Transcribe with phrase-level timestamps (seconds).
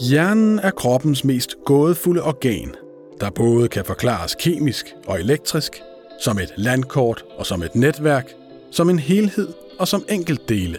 [0.00, 2.74] Hjernen er kroppens mest gådefulde organ,
[3.20, 5.82] der både kan forklares kemisk og elektrisk,
[6.20, 8.32] som et landkort og som et netværk,
[8.70, 9.48] som en helhed
[9.78, 10.78] og som enkeltdele.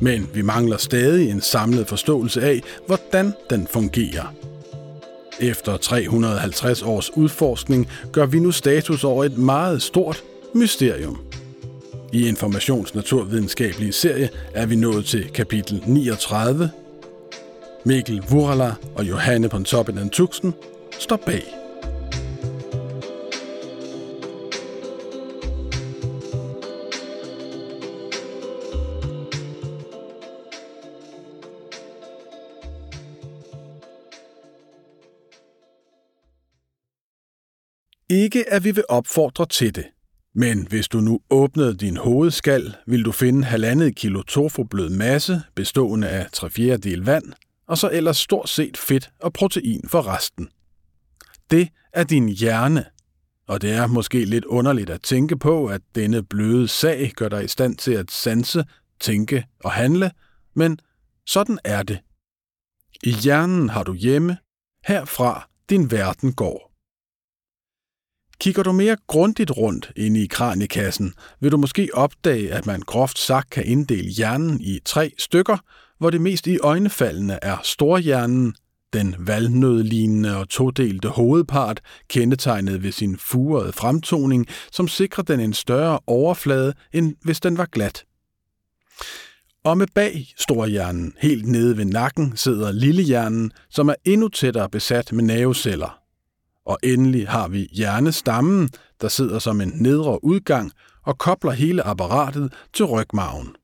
[0.00, 4.34] Men vi mangler stadig en samlet forståelse af, hvordan den fungerer.
[5.40, 10.24] Efter 350 års udforskning gør vi nu status over et meget stort
[10.54, 11.18] mysterium.
[12.12, 16.70] I informationsnaturvidenskabelige serie er vi nået til kapitel 39.
[17.86, 20.54] Mikkel Vurala og Johanne Pontoppidan Tuxen
[20.98, 21.42] står bag.
[38.10, 39.84] Ikke at vi vil opfordre til det.
[40.34, 46.08] Men hvis du nu åbnede din hovedskal, vil du finde halvandet kilo tofublød masse, bestående
[46.08, 47.32] af 3 del vand,
[47.68, 50.48] og så ellers stort set fedt og protein for resten.
[51.50, 52.84] Det er din hjerne,
[53.48, 57.44] og det er måske lidt underligt at tænke på, at denne bløde sag gør dig
[57.44, 58.64] i stand til at sanse,
[59.00, 60.10] tænke og handle,
[60.54, 60.78] men
[61.26, 61.98] sådan er det.
[63.02, 64.38] I hjernen har du hjemme,
[64.84, 66.72] herfra din verden går.
[68.40, 73.18] Kigger du mere grundigt rundt inde i kraniekassen, vil du måske opdage, at man groft
[73.18, 75.58] sagt kan inddele hjernen i tre stykker,
[75.98, 78.54] hvor det mest i øjnefaldende er storhjernen,
[78.92, 85.98] den valnødlignende og todelte hovedpart, kendetegnet ved sin furede fremtoning, som sikrer den en større
[86.06, 88.04] overflade, end hvis den var glat.
[89.64, 95.12] Og med bag storhjernen, helt nede ved nakken, sidder lillehjernen, som er endnu tættere besat
[95.12, 95.98] med nerveceller.
[96.66, 98.70] Og endelig har vi hjernestammen,
[99.00, 103.56] der sidder som en nedre udgang og kobler hele apparatet til rygmarven.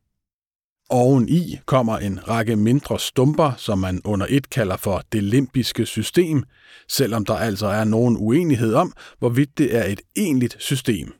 [0.93, 6.45] Oveni kommer en række mindre stumper, som man under et kalder for det limbiske system,
[6.89, 11.13] selvom der altså er nogen uenighed om, hvorvidt det er et egentligt system.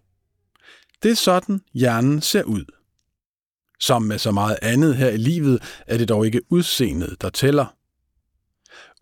[1.03, 2.65] Det er sådan, hjernen ser ud.
[3.81, 7.75] Som med så meget andet her i livet, er det dog ikke udseendet, der tæller.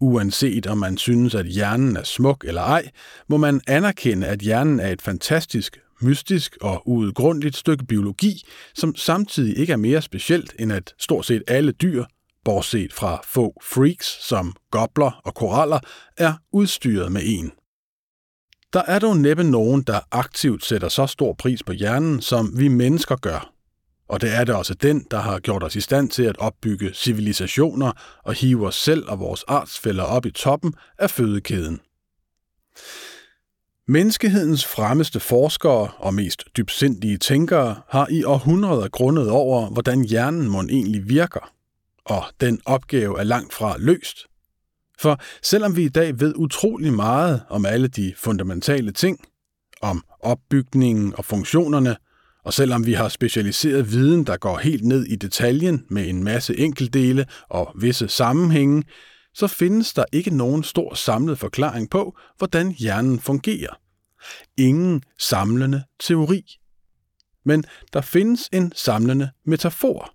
[0.00, 2.90] Uanset om man synes, at hjernen er smuk eller ej,
[3.28, 8.42] må man anerkende, at hjernen er et fantastisk, mystisk og uudgrundeligt stykke biologi,
[8.74, 12.04] som samtidig ikke er mere specielt end at stort set alle dyr,
[12.44, 15.80] bortset fra få freaks som gobler og koraller,
[16.16, 17.52] er udstyret med en.
[18.72, 22.68] Der er dog næppe nogen, der aktivt sætter så stor pris på hjernen, som vi
[22.68, 23.52] mennesker gør.
[24.08, 26.90] Og det er det også den, der har gjort os i stand til at opbygge
[26.94, 27.92] civilisationer
[28.24, 31.80] og hive os selv og vores artsfælder op i toppen af fødekæden.
[33.90, 40.62] Menneskehedens fremmeste forskere og mest dybsindige tænkere har i århundreder grundet over, hvordan hjernen må
[40.62, 41.52] egentlig virker.
[42.04, 44.26] Og den opgave er langt fra løst.
[44.98, 49.18] For selvom vi i dag ved utrolig meget om alle de fundamentale ting,
[49.82, 51.96] om opbygningen og funktionerne,
[52.44, 56.58] og selvom vi har specialiseret viden, der går helt ned i detaljen med en masse
[56.58, 58.84] enkeltdele og visse sammenhænge,
[59.34, 63.79] så findes der ikke nogen stor samlet forklaring på, hvordan hjernen fungerer.
[64.56, 66.44] Ingen samlende teori.
[67.44, 70.14] Men der findes en samlende metafor.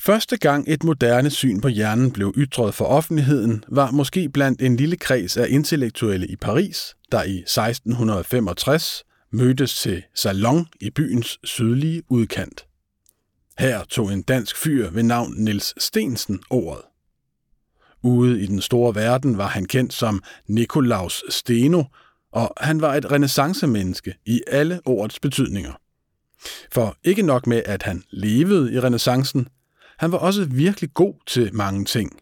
[0.00, 4.76] Første gang et moderne syn på hjernen blev ytret for offentligheden, var måske blandt en
[4.76, 12.02] lille kreds af intellektuelle i Paris, der i 1665 mødtes til salon i byens sydlige
[12.08, 12.66] udkant.
[13.58, 16.82] Her tog en dansk fyr ved navn Niels Stensen ordet.
[18.02, 21.82] Ude i den store verden var han kendt som Nikolaus Steno,
[22.32, 25.72] og han var et renaissancemenneske i alle ordets betydninger.
[26.72, 29.48] For ikke nok med, at han levede i renaissancen,
[29.98, 32.18] han var også virkelig god til mange ting.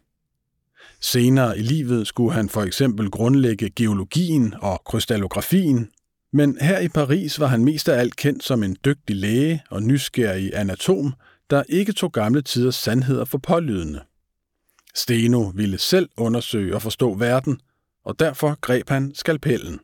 [1.01, 5.89] Senere i livet skulle han for eksempel grundlægge geologien og krystallografien,
[6.33, 9.83] men her i Paris var han mest af alt kendt som en dygtig læge og
[9.83, 11.13] nysgerrig anatom,
[11.49, 14.01] der ikke tog gamle tiders sandheder for pålydende.
[14.97, 17.61] Steno ville selv undersøge og forstå verden,
[18.05, 19.79] og derfor greb han skalpellen.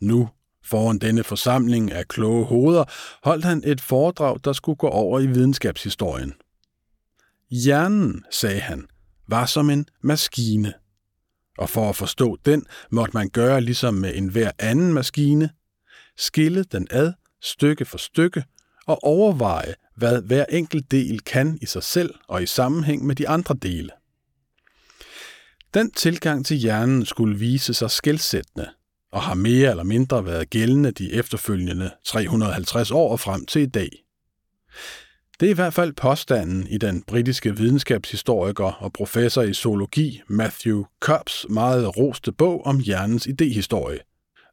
[0.00, 0.28] Nu,
[0.64, 2.84] foran denne forsamling af kloge hoveder,
[3.24, 6.32] holdt han et foredrag, der skulle gå over i videnskabshistorien.
[7.50, 8.86] Hjernen, sagde han,
[9.28, 10.74] var som en maskine.
[11.58, 15.50] Og for at forstå den, måtte man gøre ligesom med enhver anden maskine,
[16.16, 18.44] skille den ad stykke for stykke
[18.86, 23.28] og overveje, hvad hver enkelt del kan i sig selv og i sammenhæng med de
[23.28, 23.90] andre dele.
[25.74, 28.68] Den tilgang til hjernen skulle vise sig skældsættende,
[29.12, 33.66] og har mere eller mindre været gældende de efterfølgende 350 år og frem til i
[33.66, 33.90] dag.
[35.40, 40.84] Det er i hvert fald påstanden i den britiske videnskabshistoriker og professor i zoologi Matthew
[41.00, 43.98] Cobbs meget roste bog om hjernens idehistorie.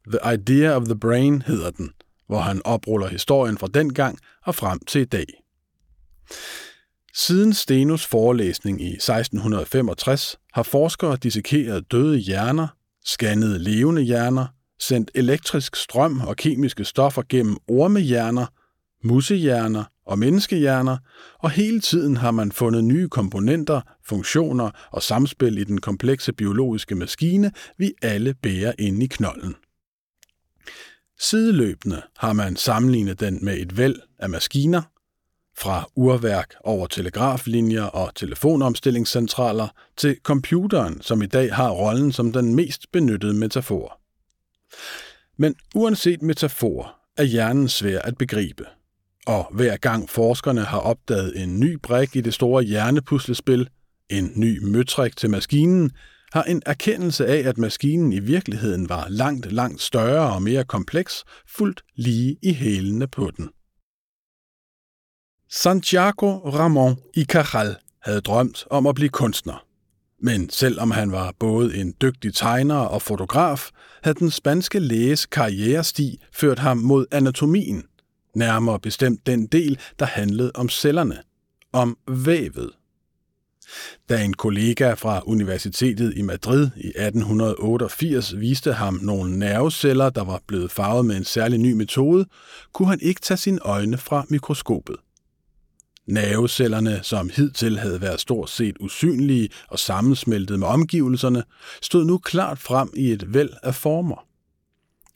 [0.06, 1.90] The Idea of the Brain hedder den,
[2.26, 5.26] hvor han opruller historien fra dengang og frem til i dag.
[7.14, 12.68] Siden Stenos forelæsning i 1665 har forskere dissekeret døde hjerner,
[13.04, 14.46] scannet levende hjerner,
[14.78, 18.46] sendt elektrisk strøm og kemiske stoffer gennem ormehjerner,
[19.04, 20.96] musehjerner og menneskehjerner,
[21.38, 26.94] og hele tiden har man fundet nye komponenter, funktioner og samspil i den komplekse biologiske
[26.94, 29.54] maskine, vi alle bærer inde i knollen.
[31.20, 34.82] Sideløbende har man sammenlignet den med et væld af maskiner,
[35.60, 42.54] fra urværk over telegraflinjer og telefonomstillingscentraler til computeren, som i dag har rollen som den
[42.54, 44.00] mest benyttede metafor.
[45.38, 48.64] Men uanset metafor er hjernen svær at begribe.
[49.26, 53.68] Og hver gang forskerne har opdaget en ny brik i det store hjernepuslespil,
[54.10, 55.90] en ny møtrik til maskinen,
[56.32, 61.24] har en erkendelse af, at maskinen i virkeligheden var langt, langt større og mere kompleks,
[61.48, 63.48] fuldt lige i hælene på den.
[65.52, 69.64] Santiago Ramon y Cajal havde drømt om at blive kunstner.
[70.22, 73.70] Men selvom han var både en dygtig tegner og fotograf,
[74.02, 77.84] havde den spanske læges karrieresti ført ham mod anatomien,
[78.34, 81.18] nærmere bestemt den del, der handlede om cellerne,
[81.72, 82.70] om vævet.
[84.08, 90.40] Da en kollega fra Universitetet i Madrid i 1888 viste ham nogle nerveceller, der var
[90.46, 92.26] blevet farvet med en særlig ny metode,
[92.72, 94.96] kunne han ikke tage sine øjne fra mikroskopet.
[96.10, 101.44] Nervecellerne, som hidtil havde været stort set usynlige og sammensmeltet med omgivelserne,
[101.82, 104.26] stod nu klart frem i et væld af former.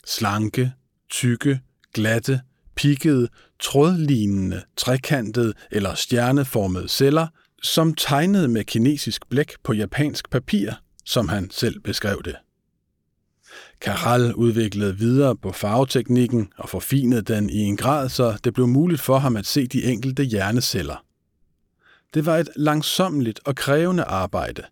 [0.06, 0.73] Slanke,
[1.11, 1.61] tykke,
[1.94, 2.41] glatte,
[2.76, 3.29] pikkede,
[3.61, 7.26] trådlignende, trekantede eller stjerneformede celler,
[7.62, 10.73] som tegnede med kinesisk blæk på japansk papir,
[11.05, 12.35] som han selv beskrev det.
[13.81, 19.01] Caral udviklede videre på farveteknikken og forfinede den i en grad, så det blev muligt
[19.01, 21.05] for ham at se de enkelte hjerneceller.
[22.15, 24.63] Det var et langsommeligt og krævende arbejde,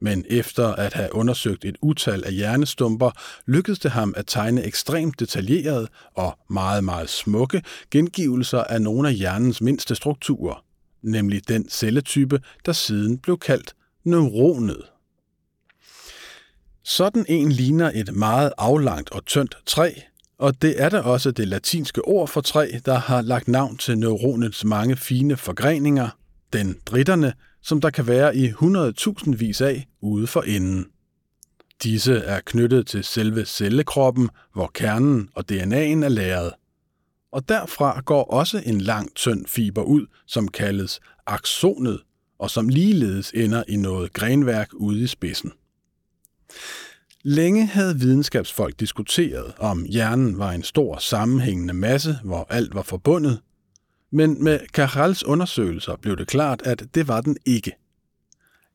[0.00, 3.10] men efter at have undersøgt et utal af hjernestumper,
[3.46, 9.14] lykkedes det ham at tegne ekstremt detaljerede og meget, meget smukke gengivelser af nogle af
[9.14, 10.64] hjernens mindste strukturer,
[11.02, 13.74] nemlig den celletype, der siden blev kaldt
[14.04, 14.82] neuronet.
[16.88, 19.92] Sådan en ligner et meget aflangt og tyndt træ,
[20.38, 23.98] og det er da også det latinske ord for træ, der har lagt navn til
[23.98, 26.08] neuronets mange fine forgreninger,
[26.52, 30.86] den dritterne, som der kan være i 100.000 vis af ude for enden.
[31.82, 36.52] Disse er knyttet til selve cellekroppen, hvor kernen og DNA'en er lagret.
[37.32, 42.00] Og derfra går også en lang tynd fiber ud, som kaldes axonet,
[42.38, 45.52] og som ligeledes ender i noget grenværk ude i spidsen.
[47.22, 53.40] Længe havde videnskabsfolk diskuteret, om hjernen var en stor sammenhængende masse, hvor alt var forbundet,
[54.10, 57.72] men med Carrals undersøgelser blev det klart, at det var den ikke.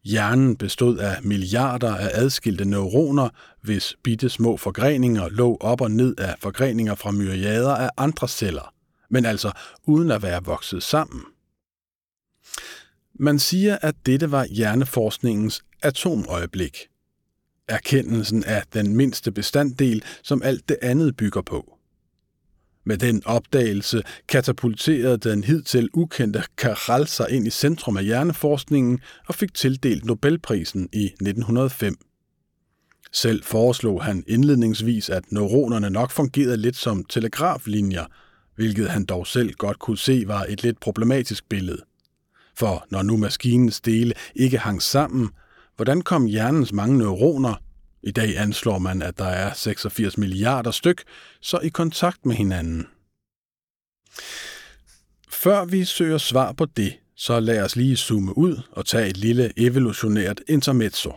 [0.04, 3.30] Hjernen bestod af milliarder af adskilte neuroner,
[3.62, 8.74] hvis bitte små forgreninger lå op og ned af forgreninger fra myriader af andre celler,
[9.10, 9.52] men altså
[9.84, 11.22] uden at være vokset sammen.
[13.14, 16.78] Man siger, at dette var hjerneforskningens atomøjeblik–
[17.72, 21.78] erkendelsen af den mindste bestanddel, som alt det andet bygger på.
[22.86, 29.36] Med den opdagelse katapulterede den hidtil ukendte Caral sig ind i centrum af hjerneforskningen og
[29.36, 31.96] fik tildelt Nobelprisen i 1905.
[33.12, 38.06] Selv foreslog han indledningsvis, at neuronerne nok fungerede lidt som telegraflinjer,
[38.56, 41.82] hvilket han dog selv godt kunne se var et lidt problematisk billede.
[42.56, 45.30] For når nu maskinens dele ikke hang sammen,
[45.76, 47.56] Hvordan kom hjernens mange neuroner,
[48.04, 51.04] i dag anslår man, at der er 86 milliarder styk,
[51.42, 52.88] så i kontakt med hinanden?
[55.30, 59.18] Før vi søger svar på det, så lad os lige zoome ud og tage et
[59.18, 61.14] lille evolutionært intermezzo.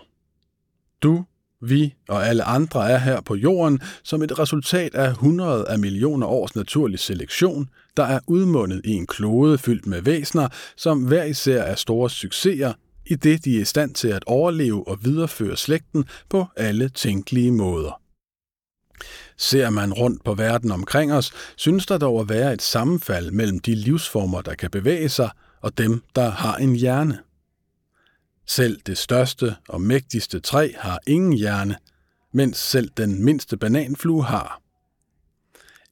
[1.02, 1.24] Du,
[1.60, 6.26] vi og alle andre er her på jorden som et resultat af hundrede af millioner
[6.26, 11.62] års naturlig selektion, der er udmundet i en klode fyldt med væsener, som hver især
[11.62, 12.72] er store succeser
[13.06, 17.52] i det de er i stand til at overleve og videreføre slægten på alle tænkelige
[17.52, 18.00] måder.
[19.36, 23.58] Ser man rundt på verden omkring os, synes der dog at være et sammenfald mellem
[23.58, 25.30] de livsformer, der kan bevæge sig,
[25.60, 27.18] og dem, der har en hjerne.
[28.46, 31.76] Selv det største og mægtigste træ har ingen hjerne,
[32.32, 34.60] mens selv den mindste bananflue har.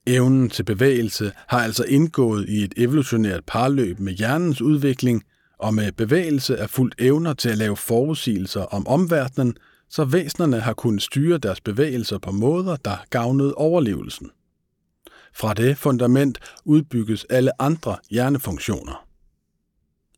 [0.07, 5.25] Evnen til bevægelse har altså indgået i et evolutionært parløb med hjernens udvikling,
[5.62, 9.57] og med bevægelse er fuldt evner til at lave forudsigelser om omverdenen,
[9.88, 14.31] så væsnerne har kunnet styre deres bevægelser på måder, der gavnede overlevelsen.
[15.35, 19.07] Fra det fundament udbygges alle andre hjernefunktioner.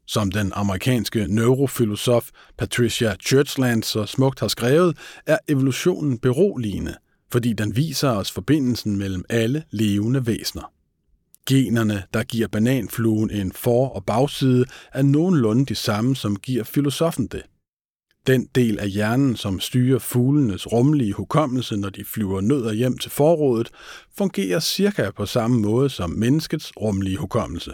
[0.07, 6.95] Som den amerikanske neurofilosof Patricia Churchland så smukt har skrevet, er evolutionen beroligende,
[7.33, 10.74] fordi den viser os forbindelsen mellem alle levende væsener.
[11.49, 17.27] Generne, der giver bananfluen en for- og bagside, er nogenlunde de samme, som giver filosofen
[17.27, 17.43] det.
[18.27, 23.11] Den del af hjernen, som styrer fuglenes rumlige hukommelse, når de flyver nødder hjem til
[23.11, 23.71] forrådet,
[24.19, 27.73] fungerer cirka på samme måde som menneskets rumlige hukommelse.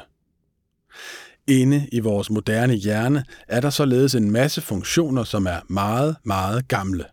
[1.49, 6.69] Inde i vores moderne hjerne er der således en masse funktioner, som er meget, meget
[6.69, 7.05] gamle.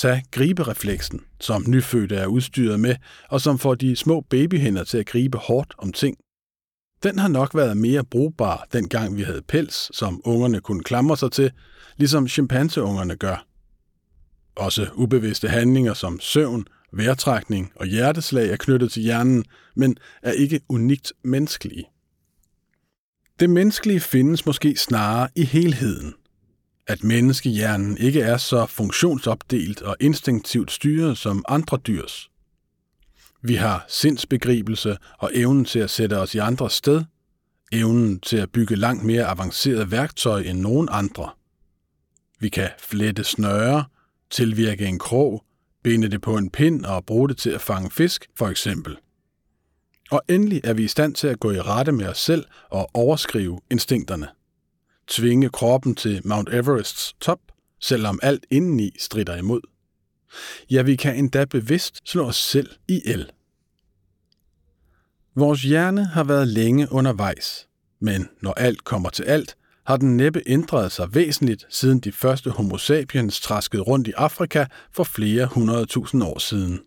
[0.00, 2.96] Tag griberefleksen, som nyfødte er udstyret med,
[3.28, 6.16] og som får de små babyhænder til at gribe hårdt om ting.
[7.02, 11.32] Den har nok været mere brugbar, dengang vi havde pels, som ungerne kunne klamre sig
[11.32, 11.50] til,
[11.96, 13.46] ligesom chimpanseungerne gør.
[14.56, 19.44] Også ubevidste handlinger som søvn, vejrtrækning og hjerteslag er knyttet til hjernen,
[19.76, 21.84] men er ikke unikt menneskelige.
[23.40, 26.14] Det menneskelige findes måske snarere i helheden.
[26.90, 32.30] At menneskehjernen ikke er så funktionsopdelt og instinktivt styret som andre dyrs.
[33.42, 37.04] Vi har sindsbegribelse og evnen til at sætte os i andre sted,
[37.72, 41.30] evnen til at bygge langt mere avanceret værktøj end nogen andre.
[42.40, 43.84] Vi kan flette snøre,
[44.30, 45.44] tilvirke en krog,
[45.82, 48.96] binde det på en pind og bruge det til at fange fisk, for eksempel.
[50.10, 52.90] Og endelig er vi i stand til at gå i rette med os selv og
[52.94, 54.28] overskrive instinkterne.
[55.10, 57.38] Tvinge kroppen til Mount Everests top,
[57.80, 59.60] selvom alt indeni strider imod.
[60.70, 63.30] Ja, vi kan endda bevidst slå os selv i el.
[65.34, 67.68] Vores hjerne har været længe undervejs,
[68.00, 72.50] men når alt kommer til alt, har den næppe ændret sig væsentligt, siden de første
[72.50, 76.80] homo sapiens traskede rundt i Afrika for flere hundrede tusind år siden.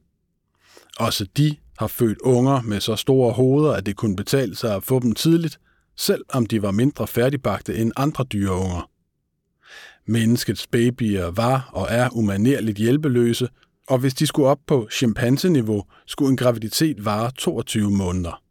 [0.97, 4.83] Også de har født unger med så store hoveder, at det kunne betale sig at
[4.83, 5.59] få dem tidligt,
[5.97, 8.89] selv om de var mindre færdigbagte end andre dyreunger.
[10.05, 13.49] Menneskets babyer var og er umanerligt hjælpeløse,
[13.87, 18.41] og hvis de skulle op på chimpanseniveau, skulle en graviditet vare 22 måneder.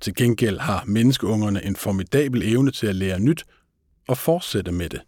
[0.00, 3.44] Til gengæld har menneskeungerne en formidabel evne til at lære nyt
[4.08, 5.00] og fortsætte med det.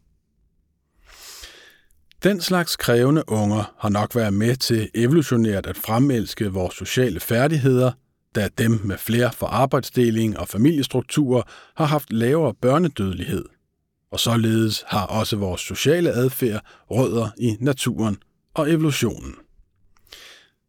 [2.22, 7.92] Den slags krævende unger har nok været med til evolutionært at fremelske vores sociale færdigheder,
[8.34, 11.42] da dem med flere for arbejdsdeling og familiestrukturer
[11.76, 13.44] har haft lavere børnedødelighed.
[14.12, 18.16] Og således har også vores sociale adfærd rødder i naturen
[18.54, 19.34] og evolutionen.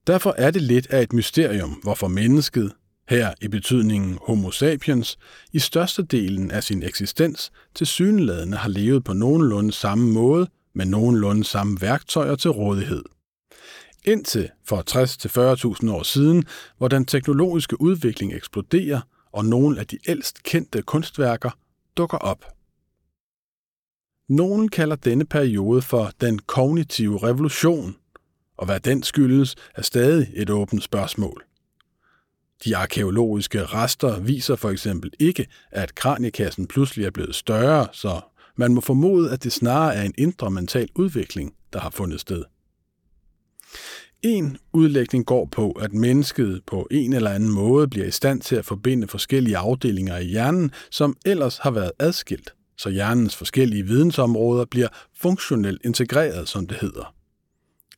[0.08, 2.72] Derfor er det lidt af et mysterium, hvorfor mennesket,
[3.10, 5.18] her i betydningen Homo sapiens,
[5.54, 11.44] i størstedelen af sin eksistens til syneladende har levet på nogenlunde samme måde med nogenlunde
[11.44, 13.04] samme værktøjer til rådighed.
[14.04, 14.84] Indtil for
[15.86, 16.44] 60-40.000 år siden,
[16.78, 19.02] hvor den teknologiske udvikling eksploderer,
[19.32, 21.50] og nogle af de ældst kendte kunstværker
[21.98, 22.46] dukker op.
[24.30, 27.96] Nogen kalder denne periode for den kognitive revolution,
[28.58, 31.44] og hvad den skyldes er stadig et åbent spørgsmål.
[32.66, 38.22] De arkeologiske rester viser for eksempel ikke, at kraniekassen pludselig er blevet større, så
[38.56, 42.44] man må formode, at det snarere er en indre mental udvikling, der har fundet sted.
[44.22, 48.56] En udlægning går på, at mennesket på en eller anden måde bliver i stand til
[48.56, 54.66] at forbinde forskellige afdelinger i hjernen, som ellers har været adskilt, så hjernens forskellige vidensområder
[54.66, 54.88] bliver
[55.22, 57.14] funktionelt integreret, som det hedder.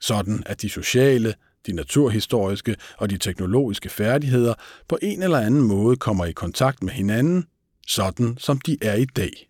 [0.02, 1.34] Sådan at de sociale,
[1.68, 4.54] de naturhistoriske og de teknologiske færdigheder
[4.88, 7.46] på en eller anden måde kommer i kontakt med hinanden,
[7.88, 9.50] sådan som de er i dag.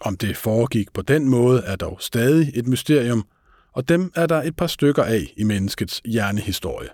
[0.00, 3.24] Om det foregik på den måde er dog stadig et mysterium,
[3.72, 6.88] og dem er der et par stykker af i menneskets hjernehistorie.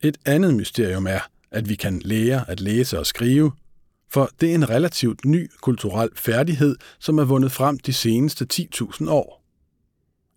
[0.00, 1.20] Et andet mysterium er,
[1.50, 3.52] at vi kan lære at læse og skrive,
[4.10, 9.10] for det er en relativt ny kulturel færdighed, som er vundet frem de seneste 10.000
[9.10, 9.42] år.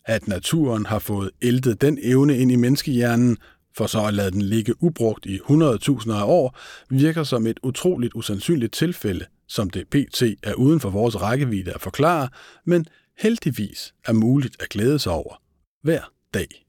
[0.06, 3.38] At naturen har fået æltet den evne ind i menneskehjernen,
[3.78, 6.58] for så at lade den ligge ubrugt i 100.000 af år,
[6.90, 10.24] virker som et utroligt usandsynligt tilfælde, som det pt.
[10.44, 12.30] er uden for vores rækkevidde at forklare,
[12.66, 12.86] men
[13.18, 15.42] heldigvis er muligt at glæde sig over
[15.82, 16.02] hver
[16.34, 16.66] dag.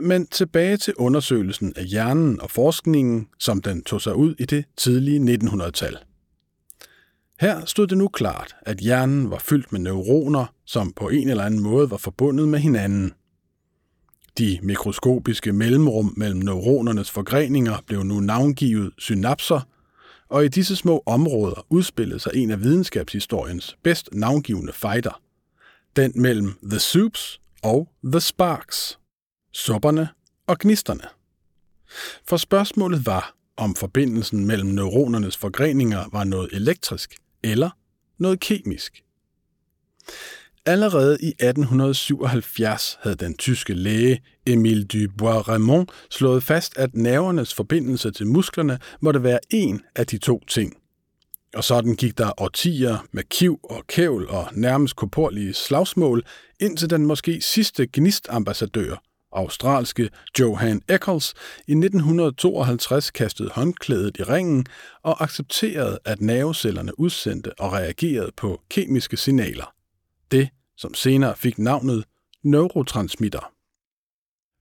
[0.00, 4.64] Men tilbage til undersøgelsen af hjernen og forskningen, som den tog sig ud i det
[4.76, 5.96] tidlige 1900-tal.
[7.40, 11.44] Her stod det nu klart, at hjernen var fyldt med neuroner, som på en eller
[11.44, 13.12] anden måde var forbundet med hinanden.
[14.38, 19.60] De mikroskopiske mellemrum mellem neuronernes forgreninger blev nu navngivet synapser,
[20.30, 25.22] og i disse små områder udspillede sig en af videnskabshistoriens bedst navngivende fighter.
[25.96, 28.98] Den mellem The Soups og The Sparks.
[29.52, 30.08] Supperne
[30.46, 31.04] og gnisterne.
[32.28, 37.70] For spørgsmålet var, om forbindelsen mellem neuronernes forgreninger var noget elektrisk eller
[38.18, 39.04] noget kemisk.
[40.66, 48.10] Allerede i 1877 havde den tyske læge Emile Dubois Raymond slået fast, at nervernes forbindelse
[48.10, 50.76] til musklerne måtte være en af de to ting.
[51.54, 56.24] Og sådan gik der årtier med kiv og kævl og nærmest koporlige slagsmål,
[56.60, 59.02] indtil den måske sidste gnistambassadør,
[59.32, 61.34] australske Johan Eccles,
[61.68, 64.66] i 1952 kastede håndklædet i ringen
[65.02, 69.79] og accepterede, at nervecellerne udsendte og reagerede på kemiske signaler.
[70.30, 72.04] Det, som senere fik navnet
[72.42, 73.52] neurotransmitter.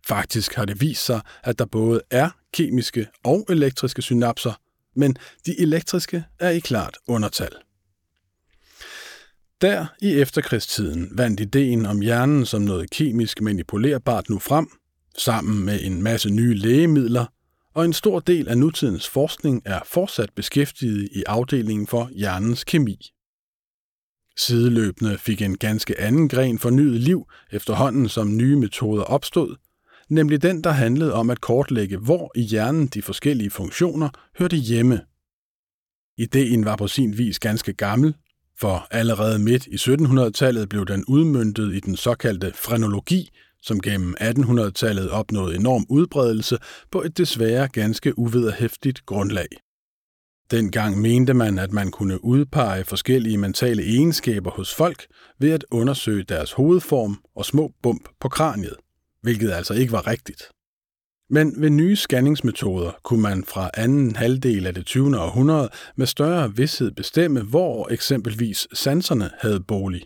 [0.07, 4.53] Faktisk har det vist sig, at der både er kemiske og elektriske synapser,
[4.95, 7.51] men de elektriske er i klart undertal.
[9.61, 14.67] Der i efterkrigstiden vandt ideen om hjernen som noget kemisk manipulerbart nu frem,
[15.17, 17.25] sammen med en masse nye lægemidler,
[17.73, 23.11] og en stor del af nutidens forskning er fortsat beskæftiget i afdelingen for hjernens kemi.
[24.39, 29.55] Sideløbende fik en ganske anden gren fornyet liv efterhånden som nye metoder opstod,
[30.09, 35.01] nemlig den, der handlede om at kortlægge, hvor i hjernen de forskellige funktioner hørte hjemme.
[36.17, 38.15] Ideen var på sin vis ganske gammel,
[38.59, 43.29] for allerede midt i 1700-tallet blev den udmyndtet i den såkaldte frenologi,
[43.61, 46.57] som gennem 1800-tallet opnåede enorm udbredelse
[46.91, 49.47] på et desværre ganske uvederhæftigt grundlag.
[50.51, 55.07] Dengang mente man, at man kunne udpege forskellige mentale egenskaber hos folk
[55.39, 58.75] ved at undersøge deres hovedform og små bump på kraniet,
[59.21, 60.43] hvilket altså ikke var rigtigt.
[61.29, 65.19] Men ved nye scanningsmetoder kunne man fra anden halvdel af det 20.
[65.19, 70.05] århundrede med større vidshed bestemme, hvor eksempelvis sanserne havde bolig.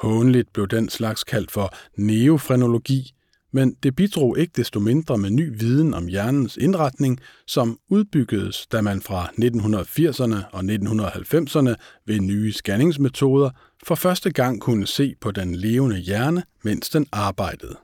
[0.00, 3.14] Hånligt blev den slags kaldt for neofrenologi,
[3.52, 8.80] men det bidrog ikke desto mindre med ny viden om hjernens indretning, som udbyggedes, da
[8.80, 11.74] man fra 1980'erne og 1990'erne
[12.06, 13.50] ved nye scanningsmetoder
[13.86, 17.76] for første gang kunne se på den levende hjerne, mens den arbejdede.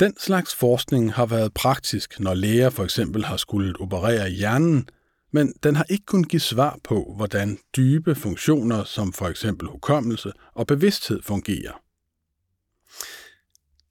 [0.00, 4.88] Den slags forskning har været praktisk, når læger for eksempel har skulle operere hjernen,
[5.32, 10.32] men den har ikke kunnet give svar på, hvordan dybe funktioner som for eksempel hukommelse
[10.54, 11.81] og bevidsthed fungerer.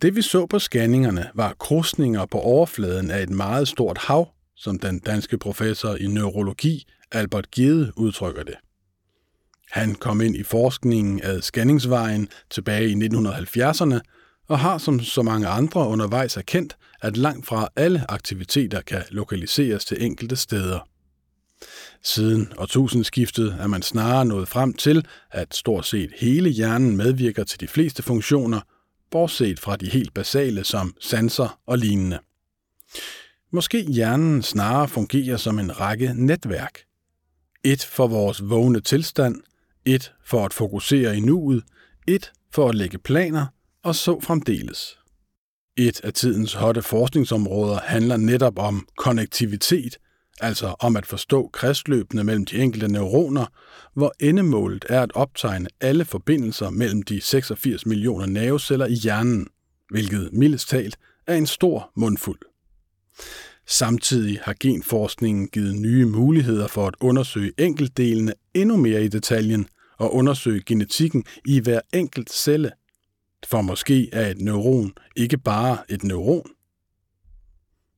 [0.01, 4.79] Det vi så på scanningerne var krusninger på overfladen af et meget stort hav, som
[4.79, 8.55] den danske professor i neurologi Albert Gede udtrykker det.
[9.71, 13.99] Han kom ind i forskningen af scanningsvejen tilbage i 1970'erne
[14.47, 19.85] og har som så mange andre undervejs erkendt, at langt fra alle aktiviteter kan lokaliseres
[19.85, 20.79] til enkelte steder.
[22.03, 27.59] Siden årtusindskiftet er man snarere nået frem til, at stort set hele hjernen medvirker til
[27.59, 28.61] de fleste funktioner,
[29.11, 32.19] bortset fra de helt basale som sanser og lignende.
[33.51, 36.79] Måske hjernen snarere fungerer som en række netværk.
[37.63, 39.41] Et for vores vågne tilstand,
[39.85, 41.63] et for at fokusere i nuet,
[42.07, 43.45] et for at lægge planer,
[43.83, 44.97] og så fremdeles.
[45.77, 49.97] Et af tidens hotte forskningsområder handler netop om konnektivitet,
[50.41, 53.45] altså om at forstå kredsløbene mellem de enkelte neuroner,
[53.93, 59.47] hvor endemålet er at optegne alle forbindelser mellem de 86 millioner nerveceller i hjernen,
[59.89, 62.39] hvilket mildest talt er en stor mundfuld.
[63.67, 70.15] Samtidig har genforskningen givet nye muligheder for at undersøge enkeltdelene endnu mere i detaljen og
[70.15, 72.71] undersøge genetikken i hver enkelt celle.
[73.47, 76.51] For måske er et neuron ikke bare et neuron,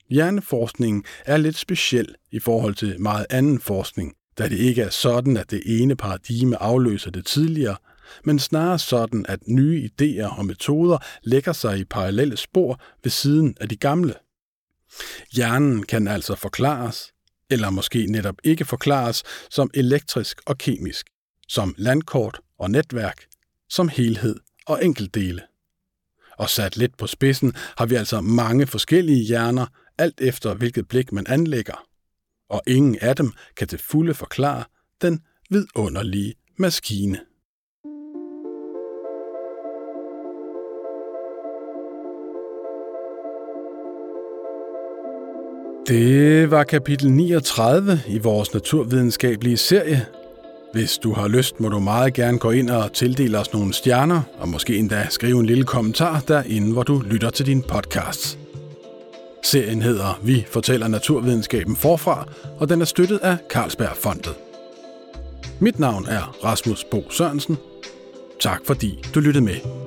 [0.10, 5.38] Hjerneforskningen er lidt speciel i forhold til meget anden forskning, da det ikke er sådan,
[5.38, 7.76] at det ene paradigme afløser det tidligere,
[8.24, 13.58] men snarere sådan, at nye idéer og metoder lægger sig i parallelle spor ved siden
[13.62, 14.14] af de gamle.
[15.36, 17.14] Hjernen kan altså forklares,
[17.50, 21.06] eller måske netop ikke forklares, som elektrisk og kemisk,
[21.48, 23.26] som landkort og netværk,
[23.70, 24.36] som helhed
[24.66, 25.42] og enkeltdele.
[26.38, 29.66] Og sat lidt på spidsen har vi altså mange forskellige hjerner,
[29.98, 31.86] alt efter hvilket blik man anlægger.
[32.50, 34.64] Og ingen af dem kan til fulde forklare
[35.02, 37.20] den vidunderlige maskine.
[45.88, 50.06] Det var kapitel 39 i vores naturvidenskabelige serie.
[50.74, 54.22] Hvis du har lyst, må du meget gerne gå ind og tildele os nogle stjerner,
[54.40, 58.43] og måske endda skrive en lille kommentar derinde, hvor du lytter til din podcast.
[59.44, 62.28] Serien hedder Vi fortæller naturvidenskaben forfra,
[62.60, 64.36] og den er støttet af Carlsberg Fondet.
[65.60, 67.58] Mit navn er Rasmus Bo Sørensen.
[68.40, 69.83] Tak fordi du lyttede med.